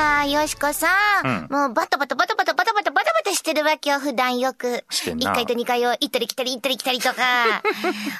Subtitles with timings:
[0.00, 0.88] や、よしこさ
[1.22, 1.52] ん。
[1.52, 4.84] もうバタバタバタバタバタバタバタバタしてるわけよ、普段よく。
[4.90, 7.62] してんな1階と2階を行ったり来たり行ったり来たりとか。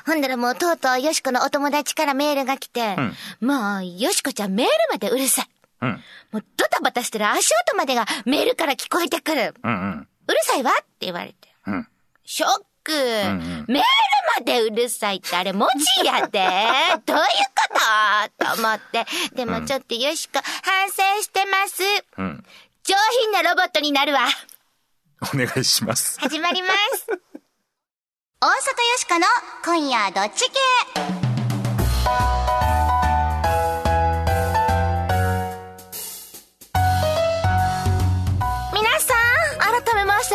[0.07, 2.97] ほんだらもうとうとうよしこのお友達からメールが来て、
[3.41, 5.47] もう、よしこちゃんメールまでうるさい。
[5.83, 5.91] うん。
[6.33, 9.55] もうドタバタしてる足音までがメールから聞こえてくる。
[9.63, 10.09] うんうん。
[10.27, 11.49] うるさいわって言われて。
[11.67, 11.89] うん。
[12.25, 12.51] ショッ
[12.83, 13.85] ク、んメール
[14.39, 15.69] までうるさいってあれ文
[15.99, 16.41] 字やで
[17.07, 17.79] どういうこ
[18.39, 18.47] と？
[18.47, 19.07] と思って。
[19.35, 21.83] でもちょっとよしこ、反省してます。
[22.19, 22.45] うん。
[22.85, 24.27] 上品なロボットになるわ。
[25.35, 26.19] お願いします。
[26.21, 27.07] 始まります。
[28.43, 28.55] 大阪よ
[28.97, 29.27] しこの
[29.65, 31.30] 今夜どっち系？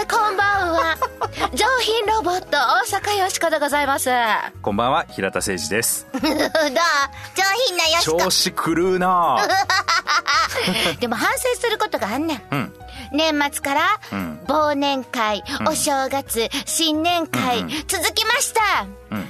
[0.04, 0.98] ん、改めましてこんばんは。
[1.55, 4.05] 上品ロボット大阪よしこでございます。
[4.05, 4.16] どう
[4.62, 6.05] こんばんは、平田誠二です。
[6.13, 8.30] 上品なよしこ調。
[8.30, 12.43] 子狂うなぁ でも反省することがあんねん。
[12.51, 12.73] うん。
[13.12, 18.85] 年末から、ん忘年会、お正月、新年会、続きました。
[19.12, 19.20] うん。
[19.20, 19.26] よ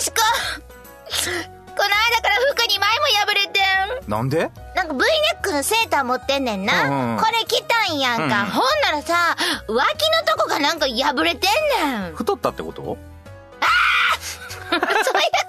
[0.00, 3.60] しこ、この間から服に前も破れて
[4.06, 4.10] ん。
[4.10, 4.50] なんで？
[4.74, 5.04] なんか V ネ
[5.38, 6.84] ックのセーター持ってんねんな。
[6.84, 8.24] うんうんこれ着たんやんか。
[8.24, 9.36] うんほんならさ、
[9.68, 9.84] 脇の
[10.26, 11.50] とこがなんか破れてん
[12.02, 12.14] ねん。
[12.16, 12.82] 太ったってこと？
[14.70, 15.47] そういうこと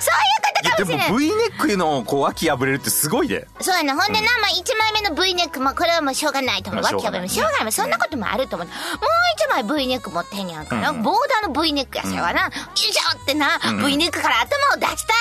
[0.00, 1.18] そういうことかでももしれん。
[1.18, 3.46] V ネックのこう脇破れるってすごいで。
[3.60, 3.94] そうやな。
[3.94, 6.82] ほんでな、まあ、1枚目の V ネックも、これはもうしょうがないと思う。
[6.82, 7.72] 脇破れもしょうがない。
[7.72, 8.68] そんなこともあると思う。
[8.68, 8.76] もう
[9.62, 10.76] 1枚 V ネック持ってんやんか。
[10.76, 12.44] なんかボーダーの V ネックやしわな。
[12.44, 15.14] よいしょってな、V ネックから頭を出した。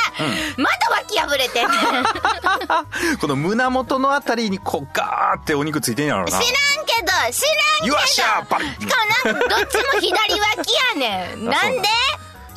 [0.57, 3.17] また脇破れてんねん。
[3.19, 6.27] この胸元のあたりにこうガーってお肉ついてんやろな。
[6.27, 6.41] 知らん
[6.85, 7.41] けど、知らんけ
[7.81, 7.87] ど。
[7.87, 11.45] よっしかもなどっちも左脇やねん。
[11.49, 11.89] なんで？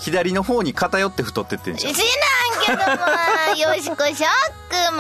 [0.03, 1.95] 左の方に偏って太ってってんじゃん。
[1.95, 2.01] 知
[2.67, 2.91] らんけど
[3.67, 4.93] も、よしこショック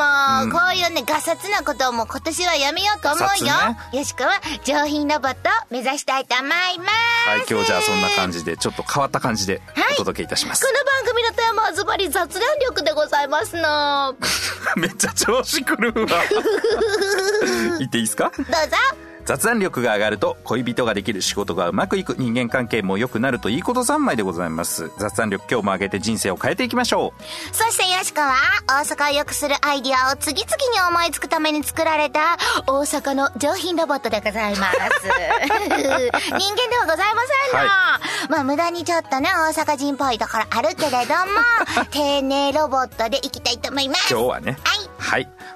[0.53, 3.47] も、こういうね、ガサツなことをもう今年はやめようと思うよ。
[3.93, 7.29] ねよしこは上品ロボットを目指したいと思います。
[7.29, 9.61] はい、今日じゃあそんな感じで、ちょっと変わった感じで
[9.95, 10.65] お届けいたします。
[10.65, 14.15] この番組のテーマはズバリ雑談力でございますの。
[14.77, 16.23] めっちゃ調子狂うわ。
[17.81, 18.31] 言っていいですか？
[18.37, 18.77] どうぞ。
[19.25, 27.23] 雑談力が上がると恋人ができる仕事がうまくいく人間関係も良くなるといいこと三昧でございます雑談力今日も上げて人生を変えていきましょう
[27.55, 28.35] そしてよしこは、
[28.67, 34.73] 大阪を良くするアイディアを次々に思いつくために作られた、大阪の上品ロボットでございます。
[34.73, 37.69] 人間ではございませんの。
[37.69, 44.13] はまあ無駄にちょっとね、大阪人っぽいところあるけれども、 丁寧ロボットでいきたいと思います。
[44.13, 44.82] 今日はねはいはい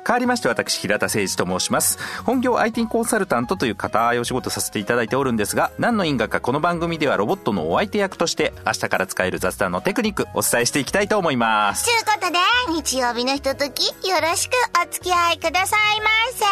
[0.06, 1.98] 変わりまして私平田誠二と申します。
[2.22, 11.84] 本業 IT コンサルタントという固いお仕事させていただいておるんですが何の因果かこの番組ではロボットのお相手役として明日から使える雑談のテクニックお伝えしていきたいと思います。
[11.84, 12.38] ということで、
[12.82, 16.44] 日曜日のひととき、よろしくお付き合いくださいませ。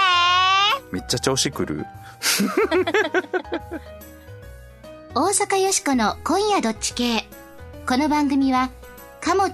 [0.91, 1.87] めっちゃ調子狂う。
[5.15, 7.29] 大阪よしこの今夜どっち系。
[7.87, 8.71] この番組は
[9.21, 9.53] 貨物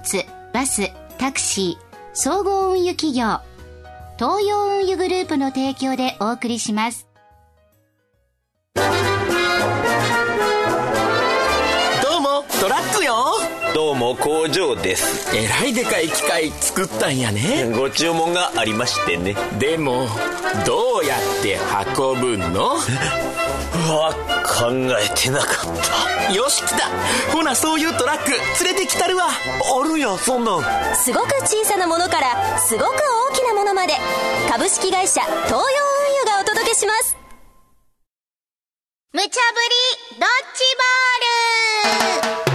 [0.53, 3.39] バスタクシー総合運輸企業
[4.21, 7.07] 東洋運輸グループの提供でお送りします。
[8.75, 8.81] ど
[12.19, 13.15] うもトラックよ。
[13.73, 15.35] どうも工場です。
[15.35, 17.71] えらいでかい機械作ったんやね。
[17.75, 19.35] ご注文がありましてね。
[19.57, 20.05] でも
[20.67, 21.57] どうやって
[21.97, 22.75] 運ぶの？
[22.75, 22.77] う
[23.89, 24.13] わ
[24.45, 24.69] 考
[25.01, 25.47] えてなか
[26.29, 26.77] っよし来た。
[27.33, 28.29] ほなそういうトラック
[28.63, 29.29] 連れてきたるわ。
[29.29, 29.31] た
[29.79, 30.95] あるやんそんなん。
[30.95, 33.20] すごく小さなものからすごく大
[33.71, 33.93] きなものまで。
[34.49, 37.15] 株式会社東洋運輸がお届けします。
[39.13, 40.63] 無茶ぶりドッジ
[42.27, 42.50] ボール。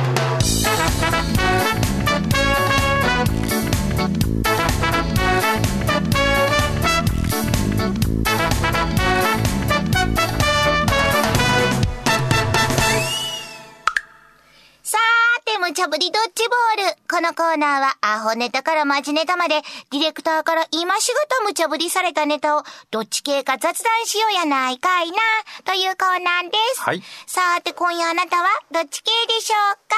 [15.57, 16.97] ーて、無茶ぶりドッジボール。
[17.09, 25.17] このコーナーは、アホネタからマジネタまで、ディレクターから今しがた無茶ぶりされたネタを、どっち系か雑談しようやないかいな、
[25.65, 26.83] というコーナーです。
[26.83, 29.97] はいさーて、今夜あなたは、どっち系でしょうか？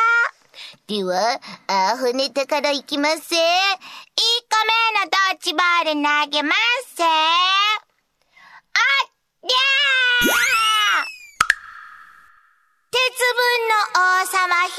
[0.86, 3.16] では、アホネタからいきます。
[3.16, 3.38] 1個目
[5.04, 6.54] のドッジボール投げま
[6.86, 7.02] す。
[7.02, 7.08] あっ
[9.42, 11.17] りゃー
[12.90, 14.72] 鉄分の王様ひ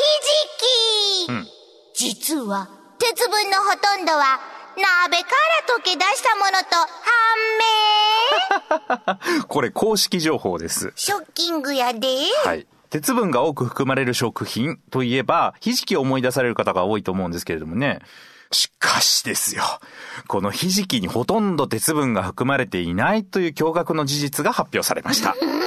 [1.30, 2.68] じき、実は
[2.98, 4.40] 鉄分のほとんどは
[4.76, 6.76] 鍋から溶け出したものと
[8.98, 12.08] 判明 これ公式情報ですショッキングやで、
[12.46, 12.66] はい。
[12.90, 18.00] 鉄分が多く含まれる食品といえば、ひじきを思い出される方が多いと思うんですけれどもね。
[18.52, 19.62] しかしですよ。
[20.28, 25.36] このひじきにほとんど鉄分が含まれていないという驚愕の事実が発表されました。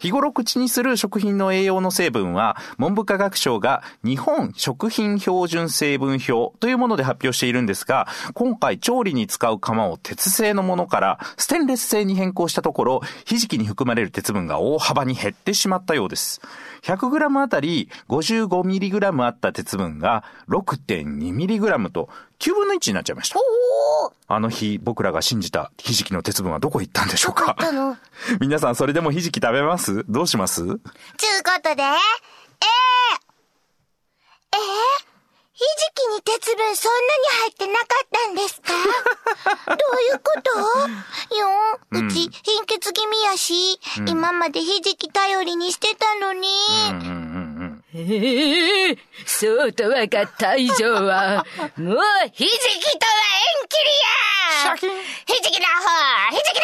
[0.00, 16.40] 日頃口にする食品の栄養の成分は、文部科学省が日本食品標準成分表というもので発表しているんですが、今回調理に使う釜を鉄製のものからステンレス製に変更したところ、ひじきに含まれる鉄分が大幅に減ってしまったようです。
[16.82, 22.08] 100g あたり 55mg あった鉄分が 6.2mg と
[22.38, 23.36] 9分の1になっちゃいました。
[24.28, 27.46] あの日僕らが信じたひじきの鉄分はどこ行ったんでしょうか。
[27.46, 27.96] どこ行ったの？
[28.40, 30.04] 皆さんそれでもひじき食べます？
[30.08, 30.62] どうします？
[30.64, 30.80] ちゅうこ
[31.62, 31.90] とで、えー、
[34.54, 35.11] えー、
[35.94, 38.72] きに鉄分そんなに入ってなかったんですか？
[39.66, 41.36] どういうこと？
[41.36, 41.48] よ
[42.00, 46.48] ん、うち貧血気味やし、今までひじき頼りにしてたのに。
[47.94, 51.44] ええそうとわかった以上は、
[51.76, 51.98] もう、
[52.32, 53.12] ひじきとは
[53.60, 53.90] 縁切り
[54.64, 54.76] や！
[55.26, 55.80] ひじきの方
[56.30, 56.62] ひじきの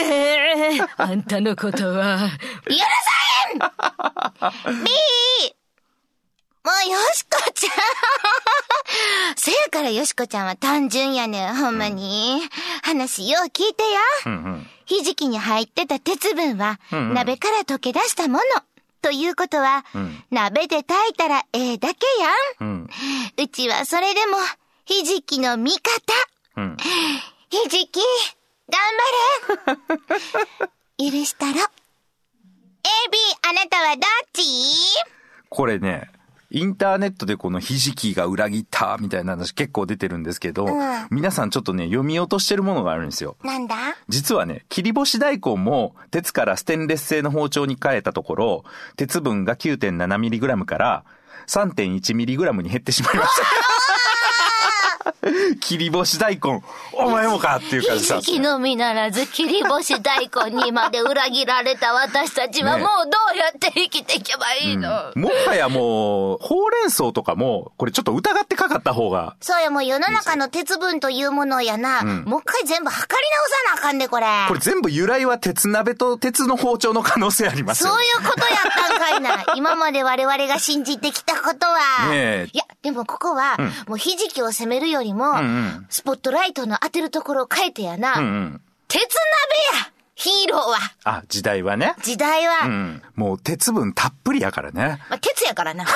[0.00, 0.10] 方。
[0.10, 2.18] ええ あんたのことは、
[2.66, 2.84] 許さ
[4.66, 4.90] へん !B!
[6.64, 7.72] もうよしこちゃん
[9.36, 12.42] せやからよしこちゃんは単純やねん、ほんまに。
[12.82, 14.00] 話よう聞いてや。
[14.84, 18.42] ひじきに入ってた鉄分は、鍋から溶け出したもの。
[19.00, 19.84] ということは、
[20.30, 22.00] 鍋で炊いたらええだけ
[22.60, 22.88] やん。
[23.36, 24.36] うちはそれでも、
[24.84, 26.00] ひじきの味方。
[27.50, 28.00] ひじき、
[28.68, 28.80] 頑
[29.76, 29.76] 張
[30.98, 31.10] れ。
[31.10, 31.52] 許したろ。
[31.52, 31.58] AB、
[33.48, 34.42] あなたはどっち？
[35.50, 36.10] これね、
[36.50, 43.36] インターネットでこのひじきが裏切ったみたいな話結構出てるんですけど、ん皆さんちょっとね、読み落としてるものがあるんですよ。
[43.44, 43.76] なんだ？
[44.08, 48.64] 実はね、切り干し大根も鉄からステンレス製の包丁に変えたところ、
[48.96, 51.04] 鉄分が 9.7mg から
[51.48, 53.67] 3.1mg に減ってしまいました。
[55.60, 56.62] 切り干し大根、
[56.92, 73.28] お前もかっていう感じさひのみならず切り干し大根にまで裏切られた私たちはねもうどうやって生きていけばいいの、もはやもう、ほうれん草とかも、これちょっと疑ってかかった方が、そうやもう世の中の鉄分というものやな、もう一回全部測り
[73.70, 74.26] 直さなあかんでこれ。
[74.48, 79.44] これ全部由来は鉄鍋と鉄の包丁の可能性ありますよ、そういうことやったんかいな。
[79.56, 82.08] 今まで我々が信じてきたことは。
[82.08, 82.48] ねえ。
[82.52, 83.56] いや、でもここは、
[83.86, 88.18] もうひじきを攻めるよりも、んスポットライトの当てるところを変えてやな。
[88.18, 88.60] うんうん。
[88.88, 89.08] 鉄鍋
[89.80, 90.78] やヒーローは。
[91.04, 91.94] あ、時代はね。
[92.02, 93.02] 時代は、うん。
[93.14, 94.98] もう鉄分たっぷりやからね。
[95.08, 95.84] まあ、鉄やからな。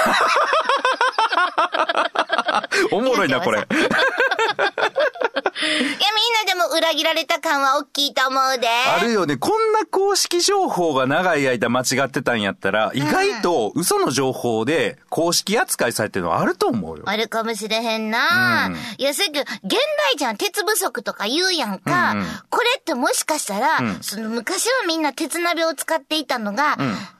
[2.93, 3.67] おもろいな、これ。
[4.63, 8.69] いや、みんなでも裏切られた感は大きいと思うで。
[8.69, 9.37] あるよね。
[9.37, 17.05] こんな公式情報が長い間間違ってたんやったら、意外と嘘の情報で公式扱いされてるのあると思うよ。
[17.07, 22.13] あるかもしれへんな、うんいや、せやけど、現代じゃん鉄不足とか言うやんか。
[22.13, 26.77] うんうんこれってもしかしたら、んその昔はみんな鉄鍋を使っていたのが、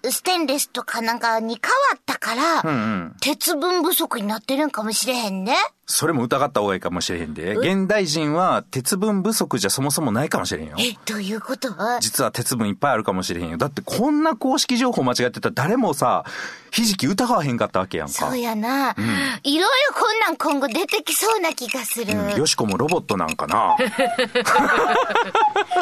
[0.09, 2.75] ステンレスとかなんかに変わったから、うんう
[3.07, 3.17] ん。
[3.21, 5.57] 鉄分不足になってるんかもしれへんね。
[5.85, 7.55] それも疑った方がいいかもしれへんで。
[7.57, 10.77] 現代人は鉄分不足じゃそもそもないかもしれへんよ。
[10.79, 11.69] え、どういうこと？
[12.01, 13.59] 実は鉄分いっぱいあるかもしれへんよ。
[13.59, 16.25] だってこんな公式情報間違ってたら誰もさ、
[16.71, 18.13] ひじき疑わへんかったわけやんか。
[18.15, 18.95] そうやな、
[19.43, 22.39] いろいろこんなん今後出てきそうな気がする。
[22.39, 23.77] よしこもロボットなんかな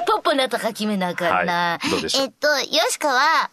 [0.06, 1.78] ポップなとか決めなあかんな。
[1.80, 2.24] はいどうでしょう？
[2.24, 2.56] えっと、よ
[2.90, 3.50] しかは、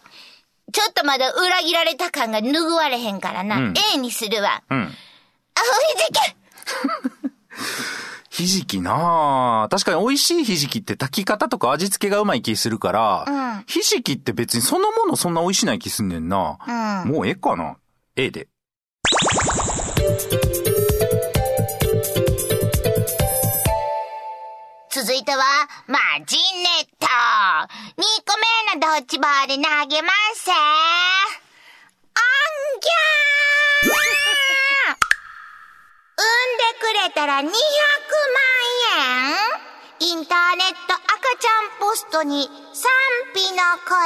[0.72, 3.56] ちょっとまだ裏切られた感が拭われへんからな。
[3.56, 4.62] うん A にするわ。
[4.70, 4.78] うん。
[4.78, 6.36] アホひじき
[8.30, 16.58] ひじきなあ確かに美味しいひじきって炊き方とか味付けがうまい気するから、うんひじきって別にそのものそんな美味しない気すんねんな。
[17.04, 17.76] うんもうええかな
[18.16, 18.48] ?A で。
[24.90, 25.44] 続いては、
[25.86, 26.42] マジネ
[26.82, 27.06] ット。
[27.06, 30.48] 2個目のドッジボール投げます。
[30.48, 30.54] おん
[32.80, 34.27] ぎゃー
[36.18, 37.50] くれたら200万円
[40.00, 42.90] インターネット赤ちゃんポストに賛
[43.34, 43.56] 否の
[43.86, 43.98] 声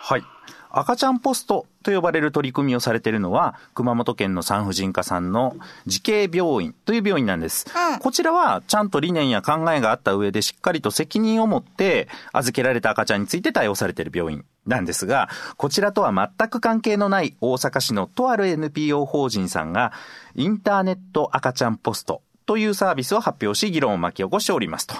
[0.00, 0.38] はい。
[0.70, 7.66] 赤ちゃんポストと呼ばれる取り組みをされているのは、熊本県の産婦人科さんの慈恵病院という病院なんです。
[7.74, 19.92] うんこちらは、ちゃんと理念や考えがあった上でしっかりと責任を持って、預けられた赤ちゃんについて対応されている病院なんですが、こちらとは全く関係のない大阪市のとある NPO 法人さんが、
[20.34, 24.94] インターネット赤ちゃんポストというサービスを発表し議論を巻き起こしておりますと。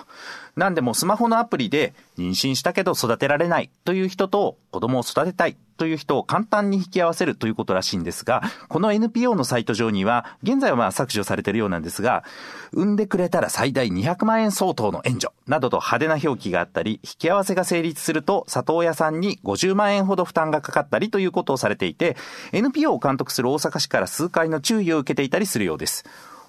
[0.54, 12.22] なんでもスマホのアプリで妊娠したけど育てられないという人と子供を育てたいという人を簡単に引き合わせるということらしいんですが、この NPO のサイト上には、現在はまあ削除されているようなんですが、
[12.72, 22.16] 産んでくれたら最大200万円相当の援助などと派手な表記があったり、引き合わせが成立すると里親さんに50万円ほど負担がかかったりということをされていて、
[22.52, 26.04] NPO を監督する大阪市から数回の注意を受けていたりするようです。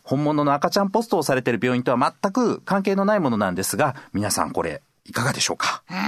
[0.10, 5.84] 本物の赤ちゃんポストをされている病院とは全く関係のないものなんですが、皆さんこれ、いかがでしょうか？
[5.88, 5.96] うん。
[5.96, 6.00] え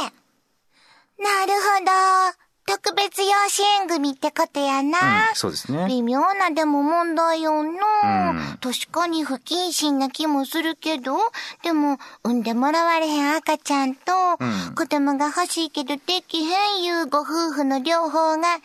[0.00, 2.36] えなるほど。
[2.68, 5.28] 特別養子縁組ってことやな。
[5.28, 8.30] うんそうですね微妙なでも問題よな。
[8.30, 11.18] うん確かに不謹慎な気もするけど、
[11.62, 18.60] でも、産んでもらわれへん赤ちゃんと、うん子供が欲しいけどできへんいうご夫婦の両方が、ハッ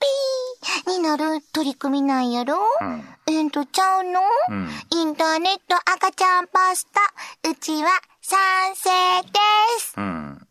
[0.00, 7.88] ピーになる取り組みなんやろ、んえんとちゃうの、うんインターネット赤ちゃんパスタ、うちは
[8.22, 8.38] 賛
[8.74, 8.90] 成
[9.22, 9.38] で
[9.80, 9.94] す。
[9.96, 10.46] うん。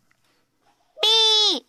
[1.02, 1.66] B!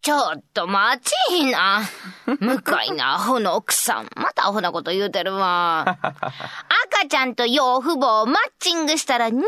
[0.00, 1.82] ちょっと待ちいな。
[2.40, 4.10] 向かいなアホの奥さん。
[4.16, 5.84] またアホなこと言うてるわ。
[6.00, 9.42] 赤ちゃんと養父母をマッチングしたら200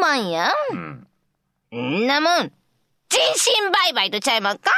[0.00, 1.06] 万やん。
[1.74, 2.52] んなもん、
[3.08, 3.18] 人
[3.62, 4.70] 身売買とちゃいまんか、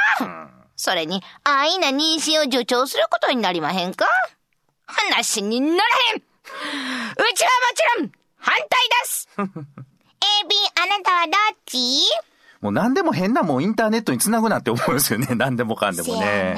[0.77, 4.05] それに、安易な妊娠を助長することになりまへんか？
[4.85, 6.21] 話にならへん！
[6.21, 6.23] う
[7.33, 8.69] ちはもちろん、反対で
[9.05, 9.27] す。
[9.37, 9.41] A,
[10.47, 11.77] B, あなたはどっち？
[12.61, 15.27] もう何でも変なもんインターネットに繋ぐなって思うんですよね。
[15.35, 16.57] 何でもかんでもせね。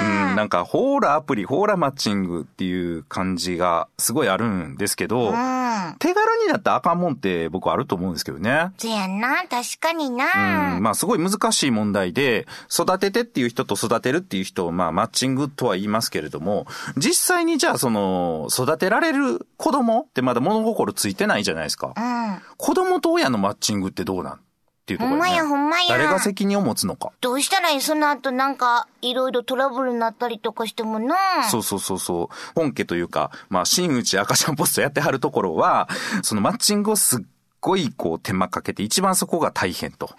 [0.00, 5.96] うん、なんか、ホーラアプリ、ホーラマッチングっていう感じがすごいあるんですけど、うん。
[5.98, 8.70] 手軽になったらあかんもんって僕はあると思うんですけどね。
[8.78, 10.76] せやな、確かにな。
[10.76, 21.92] うん、まあすごい難しい問題で、育ててっていう人と育てるっていう人をまあマッチングとは言いますけれども、実際にじゃあその、育てられる子供ってまだ物心ついてないじゃないですか。
[21.96, 22.42] うん。
[22.56, 24.40] 子供と親のマッチングってどうなん？
[24.82, 25.30] っていうところで、ね。
[25.30, 27.12] ほんまやほんまや誰が責任を持つのか。
[27.20, 27.80] どうしたらいい？
[27.80, 31.16] その後なんか、いろいろトラブルになったりとかしてもな。
[31.50, 32.52] そうそうそうそう。
[32.54, 35.88] 本家というか、まあ、新内赤ちゃんポストやってはるところは、
[36.22, 37.20] そのマッチングをすっ
[37.60, 40.10] ごいこう手間かけて、一番そこが大変と。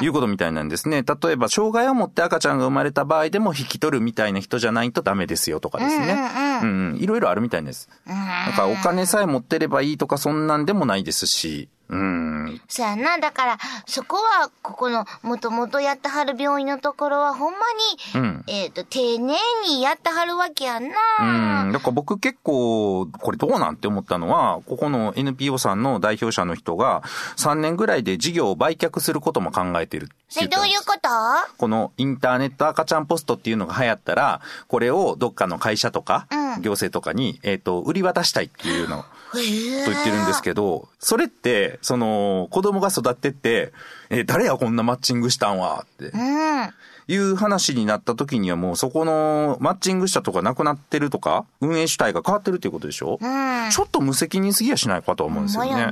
[0.00, 1.02] いうことみたいなんですね。
[1.02, 6.16] 例えば、障害を持って赤ちゃんが生まれた場合でも引き取るみたいな人じゃないとダメですよとかですね。
[6.62, 6.96] うんうん。
[6.98, 7.88] いろいろあるみたいです。
[8.06, 11.68] なんかお金さえ持ってればいいとかそんなんでもないですし。
[11.92, 12.60] うん。
[12.68, 13.18] そやな。
[13.18, 17.58] だから、そこは、ここの、もともとやってはる病院のところは、ほんま
[18.16, 19.36] に、うんえっ、と、丁寧
[19.68, 21.64] にやってはるわけやんな。
[21.64, 21.72] うん。
[21.72, 27.02] だから僕結構、これどうなんて思ったのは、ここの NPO さんの代表者の人が、
[27.36, 31.08] 3年ぐらいで事業を売却することも考えてるってどういうこと？
[31.58, 43.72] このインターネット赤ちゃんポストっていうのが流行ったら、これをどっかの会社とか、うん行政とかに、えっ、と、売り渡したいっていうのと言ってるんですけど、それって、その、子供が育ってって、
[44.08, 46.70] えー誰やこんなマッチングしたんはってうん。
[47.08, 53.70] いう話になった時にはもうそこのマッチングしたとかなくなってるとか、運営主体が変わってるっていうことでしょ、うん。
[53.70, 55.90] ちょっと無責任すぎやしないかとは思うんですよね。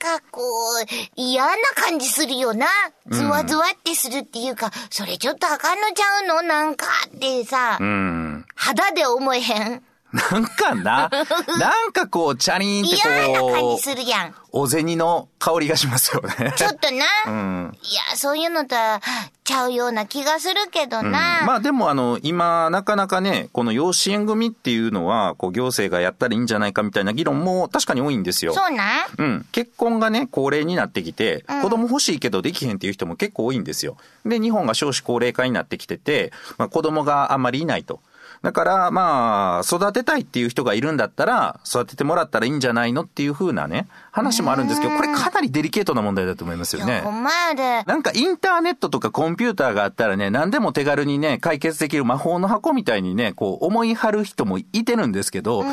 [0.00, 2.68] かこう、嫌な感じするよな。
[3.10, 6.42] ズワズワってするっていうか、それちょっとあかんのちゃうの？
[6.42, 8.44] なんかってさ、うん。
[8.54, 9.82] 肌で思えへん。
[10.32, 11.10] なんかな、
[11.60, 14.28] なんかこう、チャリーンって嫌な感こじするやん。
[14.30, 16.54] う、お銭の香りがしますよね。
[16.56, 17.04] ちょっとな。
[17.26, 17.78] うん。
[17.82, 19.02] いや、そういうのとは
[19.44, 21.42] ちゃうような気がするけどうんな。
[21.44, 28.54] まあでもあの、今、なかなかね、この養子縁組っていうのは、こう、行政がやったらいいんじゃないかみたいな議論も確かに多いんですよ。
[28.54, 29.06] そうなん？
[29.18, 29.46] うん。
[29.52, 33.98] 結婚がね、高齢になってきて、子供欲しいけどできへんっていう人も結構多いんですよ。
[34.24, 38.00] で、日本が少子高齢化になってきてて、まあ子供があんまりいないと。
[38.42, 47.00] だから、まあ、育てたいっていう人がいるんだったら、育ててもらったらいいんじゃないのっていう風なね、話もあるんですけど、これかなりデリケートな問題だと思いますよね。
[47.00, 47.82] ほんまやで。
[47.84, 55.64] なんかインターネットとかコンピューターがあったらね、何でも手軽にね、解決できる魔法の箱みたいにね、こう思い張る人もいてるんですけど、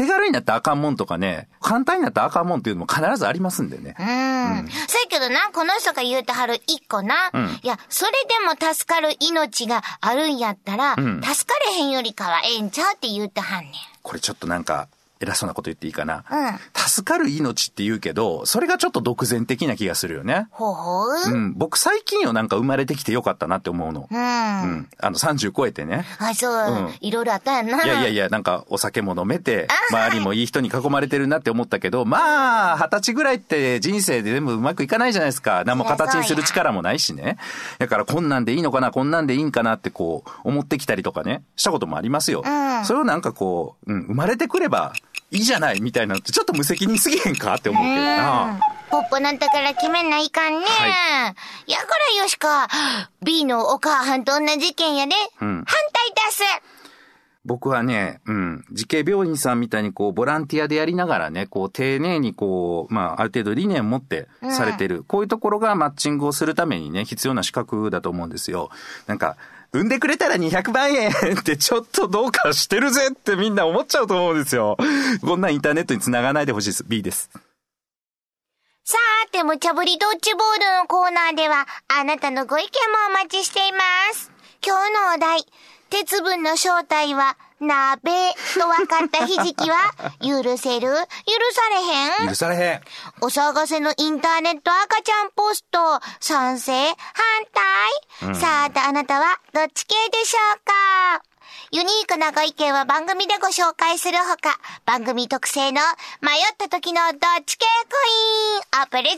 [0.00, 3.94] 手軽になったらあかんもんとかね、簡単になったらあかんもんっていうのも必ずありますんでね。
[3.98, 4.68] うん。
[4.88, 7.28] そやけどな、この人が言うてはる一個な。
[7.28, 13.72] んいや、それでも助かる命があるんやったら、ん助かれへんよりかはええんちゃうって言うてはんねん。
[14.02, 14.88] これちょっとなんか、
[15.20, 16.24] 偉そうなこと言っていいかな。
[16.30, 20.48] うん助かる命って言うけど、それがちょっと独善的な気がするよね。
[20.50, 21.08] ほうほう。
[21.32, 21.54] うん。
[21.54, 24.08] 僕最近よなんか生まれてきてよかったなって思うの。
[24.10, 24.18] うん。
[24.18, 24.88] うん。
[24.98, 26.04] あの30超えてね。
[26.18, 27.84] あ、そう、うんいろいろあったやんな。
[27.84, 35.62] いやいやいや、なんかお酒も飲めて、周りもいい人に囲まれてるなって思ったけど、まあ、二十歳ぐらいって人生で全部うまくいかないじゃないですか。
[35.64, 37.36] 何も形にする力もないしね。
[37.78, 42.40] だからこんなんでいいのかな、こんなんでいいんかなってこう、思ってきたりとかね、したこともありますよ。
[42.40, 44.92] んそれをなんかこう、うん、生まれてくれば
[45.30, 48.60] いいじゃないみたいなのってちょっと無責任すぎへんかって思うけどな。
[48.90, 50.66] ポッポなんだから決めないかんね。
[50.66, 51.34] は
[51.66, 52.68] やからよしか、
[53.22, 55.14] B のお母はんと同じ意見やで。
[55.40, 56.42] うん反対出す。
[57.44, 68.70] 僕はね、うん、慈恵病院さんみたいにこう、ボランティアでやりながらね、こう、丁寧にこう、まあ、ある程度理念を持ってされてる、こういうところがマッチングをするためにね、必要な資格だと思うんですよ。
[69.06, 69.36] なんか、
[69.72, 74.76] 産んでくれたら200万円ってちょっとどうかしてるぜってみんな思っちゃうと思うんですよ。
[75.22, 76.84] こんなインターネットに繋がないでほしいです。
[76.86, 77.30] B です。
[78.84, 82.70] さーて、無茶ぶりドッジボールのコーナーでは、あなたのご意見も
[83.10, 83.78] お待ちしていま
[84.12, 84.32] す。
[84.66, 85.46] 今日のお題、
[85.90, 88.10] 鉄分の正体は、鍋。
[88.54, 89.76] と分かったひじきは、
[90.22, 90.88] 許せる？
[90.88, 92.28] 許されへん？
[92.28, 92.80] 許されへん。
[93.20, 95.78] お騒がせのインターネット赤ちゃんポスト、
[96.20, 96.72] 賛成？
[96.72, 96.94] 反
[98.22, 101.29] 対、さてあなたはどっち系でしょうか？
[101.72, 105.80] ユニークなご意見は番組でご紹介するほか、番組特製の
[106.20, 107.96] 迷った時のどっち系コ
[108.76, 109.16] インをプレゼン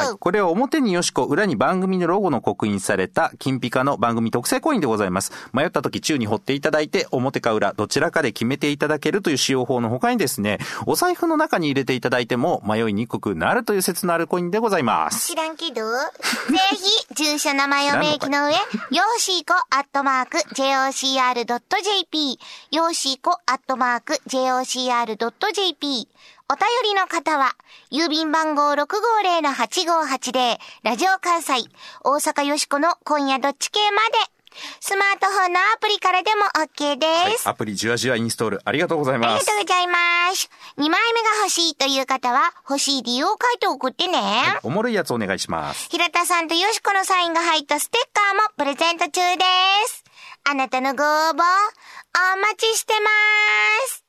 [0.00, 5.32] ト、はい、これは表によしこ、裏に番組のロゴの刻印された金ピカの番組特製コインでございます。
[5.52, 10.56] 迷った時宙に掘っていただいて、表か裏、どちらかで決めていただけるという使用法の他にですね、
[10.86, 15.28] お財布の中に入れていただいても迷いにくくなるという説のあるコインでございます。
[15.28, 20.38] 知らんけど ぜひ、住所名前を明記の上、よーしーこアットマーク
[21.70, 22.38] jocr.jp、
[22.70, 26.08] よーしーこアットマーク jocr.jp、
[26.48, 27.52] お便りの方は、
[27.90, 31.54] 郵便番号650-8580、ラジオ関西、
[32.04, 34.14] 大阪よしこの今夜どっち系まで、
[34.80, 37.46] スマートフォンのアプリからでも OK です。
[37.48, 39.58] アプリじわじわインストールありがとうございありますがと。
[39.58, 39.96] うございま
[40.34, 40.48] す。
[40.78, 44.18] 2枚目が欲しいという方は、欲しい理由を書いて送ってね。
[44.62, 45.88] おもろいやつお願いします。
[45.90, 49.44] 平田さんとよしこのサインが入ったステッカーもプレゼント中で
[49.88, 50.05] す。
[50.48, 51.36] あなたのご応募、お
[52.38, 53.08] 待ちしてま
[53.88, 54.04] す。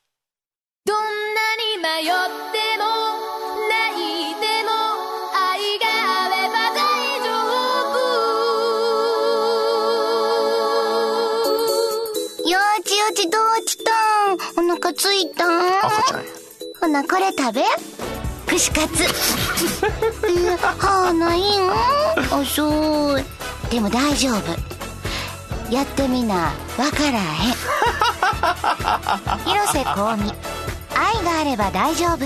[0.85, 1.01] どんな
[1.57, 2.13] に迷っ
[2.53, 2.85] ても
[3.67, 4.69] 泣いても
[5.33, 5.85] 愛が
[6.25, 6.77] あれば大
[7.23, 7.27] 丈
[12.51, 13.91] よーちよちどうちた
[14.61, 15.43] んお腹ついた。
[16.79, 17.63] ほな、これ食べ
[18.47, 19.03] 串カツ。
[20.29, 21.69] え、歯ないん？
[22.31, 23.25] 遅い。
[23.71, 24.76] でも大丈夫。
[25.69, 26.51] やってみな、わ
[26.91, 27.53] からへん。
[29.45, 30.31] 広瀬香美。
[30.95, 32.19] 愛があれば大丈夫。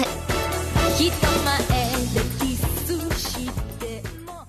[0.95, 1.12] 人
[1.43, 1.65] 前で
[2.39, 3.49] キスし
[3.80, 4.45] ても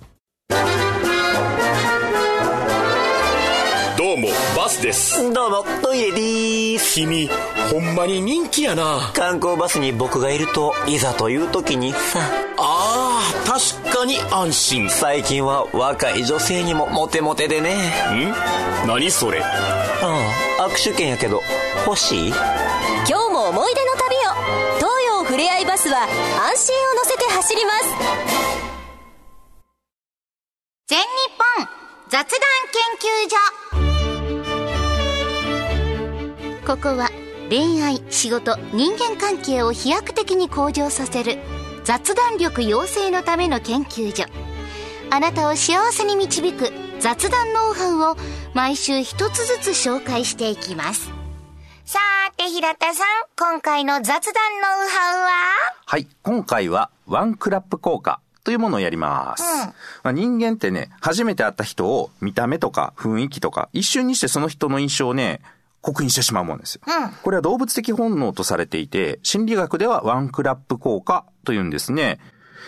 [3.96, 6.94] どうもバスですどうも、トイレでーす。
[6.96, 7.31] 君
[7.70, 12.20] ほんまに人気やな観光バスに僕がいると、いざという時にさ、
[12.59, 14.86] あー確かに安心。
[14.86, 17.76] ん最近は若い女性にもモテモテでね。
[18.86, 19.42] 何それ？
[19.42, 19.46] あ
[20.60, 21.40] あ、握手券やけど、
[21.86, 22.28] 欲しい？
[22.28, 22.36] 今
[23.06, 24.20] 日も思い出の旅を。
[24.76, 27.84] 東洋ふれあいバスは安心を乗せて走ります。
[30.88, 31.06] 全日
[31.58, 31.68] 本
[32.08, 32.40] 雑談
[32.72, 33.36] 研究所。
[36.66, 37.10] ここは
[37.48, 41.38] 恋愛仕事人間関係を飛躍的に向上させる
[41.85, 44.25] 雑談力養成のための研究所。
[45.11, 48.16] あなたを幸せに導く雑談ノウハウを
[48.55, 51.11] 毎週一つずつ紹介していきます。
[51.85, 55.31] さーて平田さん今回の雑談ノウハウは？
[55.85, 59.42] はい、今回はワンクラップ効果というものをやります。
[59.42, 59.49] うん。
[59.59, 65.40] まあ、人間ってね、初めて会った人を見た目とか雰囲気とか一瞬にしてその人の印象をね、
[65.83, 66.83] 刻印してしまうもんですよ。
[66.87, 67.11] うん。
[67.11, 72.18] これは動物的本能とされていて、心理学ではワンクラップ効果というんですね。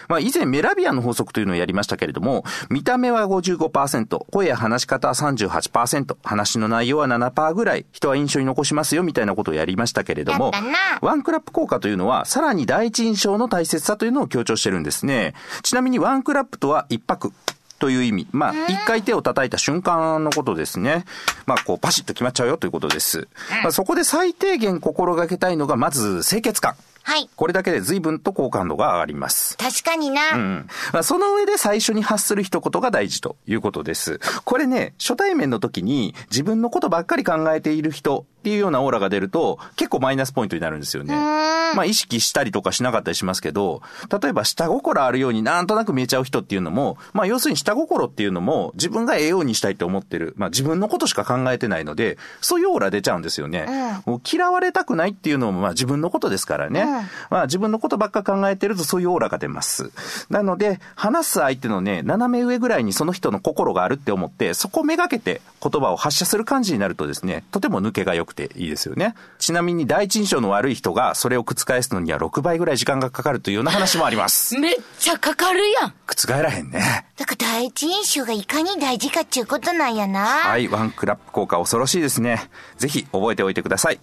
[0.09, 10.53] まあ以前メラビアンの法則というのをやりましたけれども、見た目は55%、声や話し方は38%、話の内容は7%ぐらい、人は印象に残しますよみたいなことをやりましたけれども
[11.01, 15.35] ワンクラップ効果というのは、さらに第一印象の大切さというのを強調してるんですね。
[15.63, 17.33] ちなみにワンクラップとは一泊。
[17.81, 18.29] という意味。
[18.33, 21.05] まあ、一回手を叩いた瞬間のことですね。
[21.45, 23.29] まあ、こう、パシッと決まっちゃうよということです。
[23.63, 26.77] まあ、そこで最低限心がけたいのが、まず、清潔感。
[27.07, 29.57] はいこれだけで随分と好感度が上がります。
[29.59, 30.69] 確かにな、うん。
[30.93, 34.21] まあ、その上で最初に発する一言が大事ということです。
[34.45, 41.15] これね、初対面の時に自分のことばっかり考えている人っていうようなオーラが出ると、結構マイナスポイントになるんですよね。
[41.15, 43.83] まあ意識したりとかしなかったりしますけど、
[44.23, 53.67] 例えば下心あるようになんとなく見えちゃう人っていうのも、まあ要するに下心っていうのも自分がええようにしたいと思ってる、まあ自分のことしか考えてないので、そういうオーラ出ちゃうんですよね。
[54.07, 56.85] もう嫌われたくないっていうのもまあ自分のことですからね。
[57.31, 59.91] まあ自分のことばっか考えてるとそういうオーラが出ます。
[60.31, 69.15] なので、話す相手のね、斜め上ぐらいにその人の心があるって思って、そこをめがけて言葉を発射する感じになるとですね、とても抜けが良くていいですよね。
[69.39, 74.57] ちなみに第一印象の悪い人がそれを覆すのには6倍ぐらい時間がかかるというような話もあります。
[74.61, 75.95] めっちゃかかるやん。
[76.07, 77.07] 覆らへんね。
[77.17, 80.25] だから第一印象がいかに大事かっちゅうことなんやな。
[80.25, 82.51] はい、ワンクラップ効果恐ろしいですね。
[82.77, 84.01] ぜひ覚えておいてください。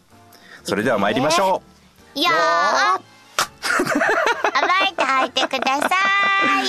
[0.63, 1.70] それでは参りましょう。
[2.15, 3.03] よー暴
[4.91, 6.67] いて入ってください。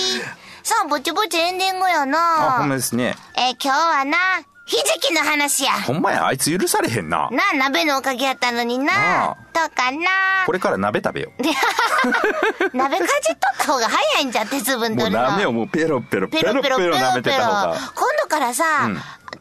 [0.63, 2.75] さあ、ぼちぼちエンディングやあ、なほんま。
[2.75, 3.15] ですね。
[3.35, 4.17] えー今日はな、
[4.65, 5.73] ひじきの話や。
[5.81, 7.29] ほんまや、あいつ許されへんな。
[7.31, 9.35] なあ、鍋のおかげやったのにあな。
[9.51, 10.07] とかな。
[10.45, 11.31] これから鍋食べよ
[12.73, 14.95] 鍋かじっとった方が早いんじゃん、鉄分う。
[14.95, 15.21] もう取るの。
[15.31, 17.75] 鍋をもうペロペロ、ペロペロ舐めてた方が。
[17.93, 18.89] 今度からさ、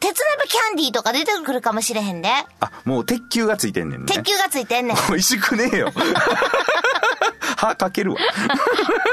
[0.03, 2.29] 鉄鍋キャンディーとか出てくるかもしれへんで。
[2.59, 4.07] あ、もう鉄球がついてんねんね。
[4.07, 4.97] 鉄球がついてんねん。
[5.09, 5.93] 美味しくねえよ。
[7.57, 8.19] 歯かけるわ。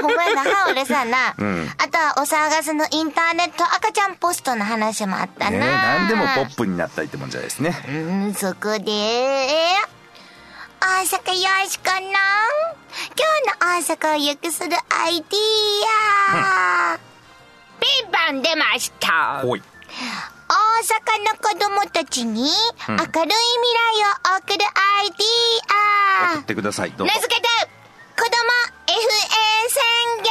[0.02, 1.30] ごめんな、歯俺さな。
[1.30, 5.60] んあとはお騒がせのインターネット赤ちゃんポストの話もあったな。
[5.60, 7.76] ね何でもポップになったりってもんじゃないですね。
[7.88, 7.92] う
[8.30, 9.60] ん、そこで、
[10.82, 13.30] 大阪よしこの、今
[13.84, 16.98] 日の大阪を良くするアイディア。
[17.80, 19.42] ピンバン出ました。
[19.44, 19.62] ほい。
[20.50, 26.34] 大阪の子供たちに明るい未来を送るアイディア。
[26.38, 26.92] 送ってください。
[26.92, 27.22] どうぞ名。
[27.22, 27.48] 付けて、
[28.18, 28.32] 子供
[28.88, 30.28] FA 宣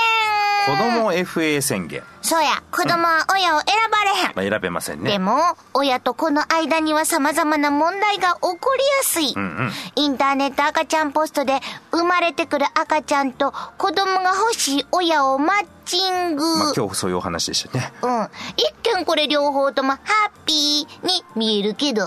[0.66, 1.02] 子言。
[1.02, 2.02] 供 FA 宣言。
[2.20, 4.32] そうや、子供は親を選ばれへん。
[4.34, 5.12] まあ、選べませんね。
[5.12, 9.32] でも、親と子の間には様々な問題が起こりやすい。
[9.34, 11.60] んうんインターネット赤ちゃんポストで
[11.92, 16.44] 生まれてくる赤ちゃんと子供が欲しい親をマッチング。
[16.58, 17.92] まあ、今日そういうお話でしたね。
[18.02, 18.28] うん。
[18.56, 19.98] 一見これ両方ともハ
[20.28, 22.04] ッピーに見えるけど、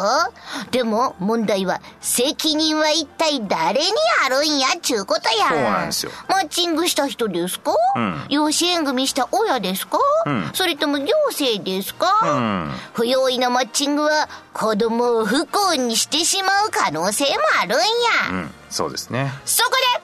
[0.70, 3.88] でも問題は責任は一体誰に
[4.26, 5.50] あるんやっちゅうことやん。
[5.50, 9.98] そうなんですよマッチングした人ですか、ん養子縁組した親ですか、
[10.30, 17.84] んそれとも行政ですか、ん不用意なマッチングは子供を不幸にしてしまう可能性もあるんや。
[18.32, 18.52] うん。
[18.70, 19.32] そうですね。
[19.46, 20.02] そこで、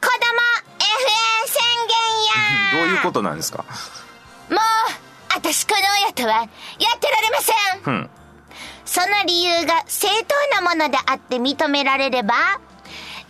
[0.00, 0.63] 子供
[2.72, 3.64] どういうことなんですか？
[4.50, 4.58] もう、
[5.34, 6.46] 私この親とはや
[6.96, 7.52] ってられませ
[7.90, 8.10] んうん。
[8.84, 10.08] その理由が正
[10.52, 12.34] 当なものであって認められれば、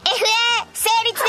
[0.05, 1.23] FA 成立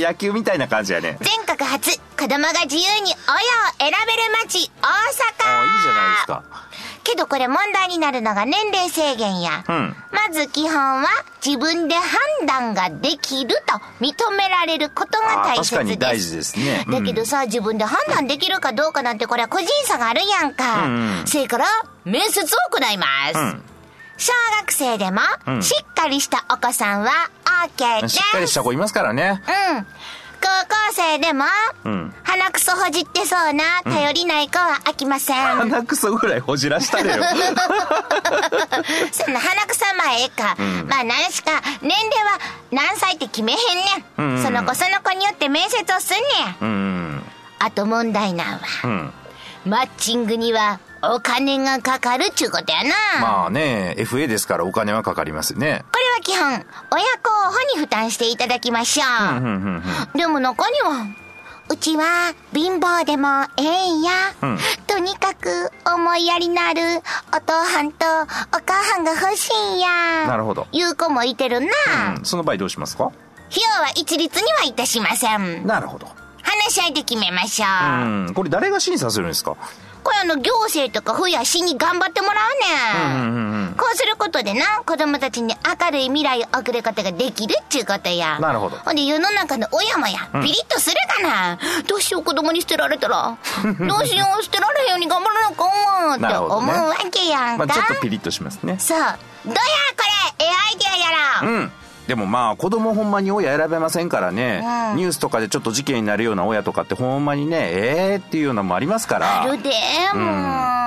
[0.00, 1.18] で 野球みたいな感じやね。
[1.20, 6.42] す全国初、子供が自由に親を選べる街、大阪あいいじゃないですか。
[7.04, 9.64] けどこれ問題になるのが年齢制限や。
[9.68, 11.08] うんまず基本は
[11.44, 15.70] 自分で判断ができると認められることが大切です。
[15.72, 20.86] 確かに大事ですねうんだけどさ、自分で判断できるかどうかなんてこれは個人差があるやんか。
[20.86, 21.66] うんうんせやから、
[22.04, 23.38] 面接を行います。
[23.38, 23.62] うん
[24.18, 25.20] 小学生でも、
[25.58, 27.10] んしっかりしたお子さんは
[27.76, 28.16] OK です。
[28.18, 29.42] しっかりした子いますからね。
[29.74, 29.86] うん。
[30.42, 31.44] 高校生でも、
[31.84, 35.36] うん鼻くそほじってそうな頼りない子は飽きません。
[35.36, 37.22] 鼻くそぐらいほじらしたれよ。
[39.12, 40.56] そんな鼻くそはええか。
[40.88, 42.38] まあ何しか、年齢は
[42.70, 43.58] 何歳って決めへん
[44.18, 44.36] ねん。
[44.36, 46.20] うんその子その子によって面接をすんね
[46.60, 46.64] ん。
[46.64, 47.24] うん。
[47.58, 49.12] あと問題なんは、うん。
[49.64, 52.90] マッチングにはお金がかかるっちゅうことやな。
[53.20, 55.84] まあね、FA ですからお金はかかりますね。
[55.92, 56.52] これは基本、
[56.90, 59.36] 親候補に負担していただきましょう。
[59.36, 59.82] うんうん
[60.14, 60.18] うん。
[60.18, 61.06] でも中には、
[61.68, 64.10] うちは貧乏でもええんや。
[64.42, 66.80] うんとにかく思いやりのある
[67.34, 70.26] お父はんとお母はんが欲しいんや。
[70.26, 71.66] なるほどいう子もいてるな。
[72.18, 73.06] うんその場合どうしますか？
[73.06, 73.14] 費
[73.62, 75.66] 用は一律にはいたしません。
[75.66, 76.06] なるほど。
[76.42, 78.04] 話し合いで決めましょう。
[78.04, 78.34] うん。
[78.34, 79.56] これ誰が審査するんですか？
[80.02, 83.28] これあの行政とか府や市に頑張ってもらうねん。
[83.28, 83.74] うんうんうん。
[83.74, 88.38] こうすることでな、子供たちに明るい未来を送ることができるっちゅうことや。
[88.38, 91.58] なるほどほんで世の中の親もや、ピリッとするかな。
[91.86, 93.36] どうしよう子供に捨てられたら。
[93.62, 97.64] どうしよう捨てられへんように頑張らなあかんわって思うわけやんか。
[97.66, 98.76] まあちょっとピリッとしますね。
[98.78, 98.98] そう。
[98.98, 99.56] どうやこ
[100.38, 101.48] れ、ええアイデアやろ。
[101.48, 101.72] うん。
[102.08, 109.70] でもまあ子供ほんまに親選べませんからね、うんニュースとかでちょっと事件になるような親とかってほんまにねええー、っていうのもありますからあるで、
[110.12, 110.24] もう。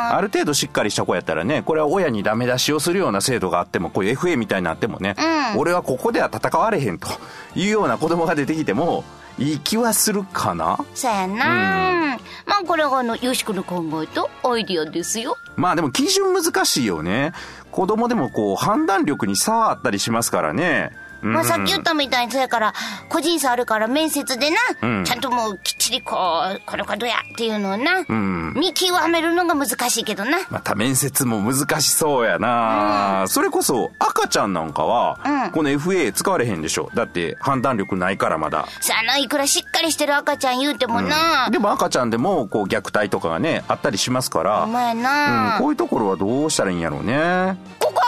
[0.07, 7.07] ある程度しっかりした子やったらねこれは親にダメ出しをするような制度があってもこういう FA みたいになってもね、うん俺はここでは戦われへんと
[7.55, 9.03] いうような子供が出てきても
[9.37, 10.77] いい気はするかな？
[10.93, 15.37] そうやな、まあこれがあの、よしこの考えとアイディアですよ。
[15.55, 17.33] まあでも基準難しいよね。
[17.71, 20.91] 子供でもこう判断力に差あったりしますからね。
[21.25, 21.33] うん。
[21.33, 22.73] まあさっき言ったみたいにそうやから、
[23.09, 25.05] 個人差あるから面接でな、うん。
[25.05, 28.53] ちゃんともうきっちりこう、この子どうやっていうのをな、ん。
[28.55, 30.37] 見極めるのが難しいけどな。
[30.49, 35.51] また面接も難しそうやな、それこそ赤ちゃんなんかは、うん。
[35.51, 36.89] この FA 使われへんでしょ。
[36.93, 38.67] だって判断力ないからまだ。
[38.79, 47.57] さあな、いくらしっかりしてる赤ちゃん言うてもな、でも赤ちゃんでもこう虐待とかがね、あったりしますから、お前な、うん、こういうところはどうしたらいいんやろうね。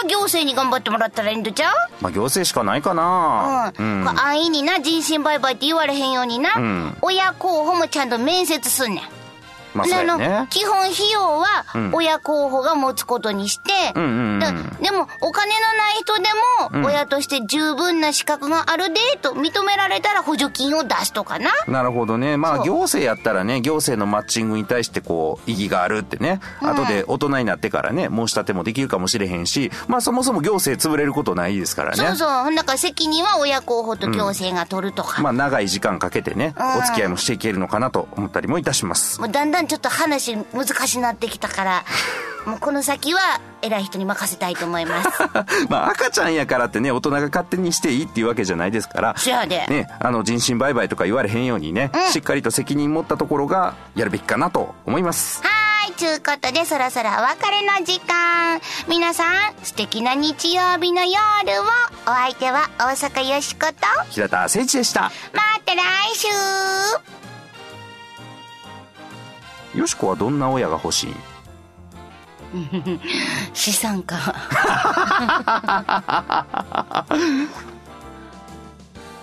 [0.07, 1.73] 行政に頑張ってもらったらいいんとちゃう？
[2.01, 3.73] まあ行政しかないかな。
[3.77, 4.05] うん。
[4.05, 9.03] こう安易にな、人身売買って言われへんようにな、ん親候補もちゃんと面接すんねん。
[9.77, 10.47] まあそうやあのね。
[10.49, 14.39] 基本費用は親候補が持つことにして、うん
[14.81, 16.23] でもお金のない人で
[16.81, 21.51] も親として十分な資格があるでと認められたら補助金を出すとかな。
[21.67, 22.37] なるほどね。
[22.37, 31.97] まあ行政やったらね、行政のマッチングに対してこう、意義があるってね、後で大人になってからね、申し立てもできるかもしれへんし、まあそもそも行政潰れることないですからね。
[31.97, 32.29] そうそう。
[32.43, 35.21] ほんだから責任は親候補と行政が取るとか。
[35.21, 39.19] まあ長い時間かけてね、うんお付き合いもしていけるのかなと思ったりもいたします。
[39.19, 41.85] もうだんだんちょっと話難しなってきたから、
[42.45, 45.09] もうこの先は偉い人に任せたいと思います。
[45.69, 49.65] まあ赤ちゃんやからってね、大人が勝手にしていいっていうわけじゃないですから、そやで。
[49.67, 55.41] ね、あの人身売買とか言われへんようにね、うんしっかりと責任持ったところがやるべきかなと思います。
[55.43, 58.61] はーい、ちゅうことでそろそろお別れの時間。
[58.87, 61.17] 皆さん、素敵な日曜日の夜
[61.61, 61.65] を。
[62.05, 63.73] お相手は大阪よしこと。
[64.11, 65.11] 平田誠一でした。
[65.33, 65.81] また来
[66.15, 66.27] 週
[69.77, 71.13] よしこはどんな親が欲しい？
[73.53, 74.15] 資産家。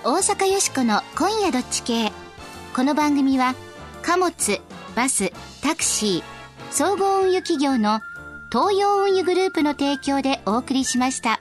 [0.04, 2.12] 大阪よしこの今夜どっち系
[2.76, 3.54] この番組は
[4.02, 4.60] 貨物
[4.94, 6.22] バスタクシー
[6.70, 8.00] 総合運輸企業の
[8.52, 11.40] 東洋運輸グループの提供でお送りしました。